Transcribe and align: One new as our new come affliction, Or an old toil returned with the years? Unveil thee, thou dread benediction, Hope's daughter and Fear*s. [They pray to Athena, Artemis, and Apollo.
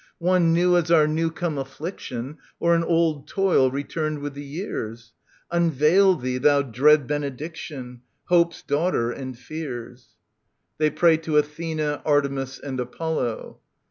One 0.17 0.51
new 0.51 0.75
as 0.77 0.89
our 0.89 1.07
new 1.07 1.29
come 1.29 1.59
affliction, 1.59 2.39
Or 2.59 2.73
an 2.73 2.83
old 2.83 3.27
toil 3.27 3.69
returned 3.69 4.17
with 4.17 4.33
the 4.33 4.41
years? 4.43 5.13
Unveil 5.51 6.15
thee, 6.15 6.39
thou 6.39 6.63
dread 6.63 7.05
benediction, 7.05 8.01
Hope's 8.25 8.63
daughter 8.63 9.11
and 9.11 9.37
Fear*s. 9.37 10.15
[They 10.79 10.89
pray 10.89 11.17
to 11.17 11.37
Athena, 11.37 12.01
Artemis, 12.03 12.57
and 12.57 12.79
Apollo. 12.79 13.59